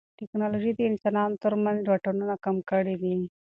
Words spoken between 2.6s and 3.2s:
کړي دي.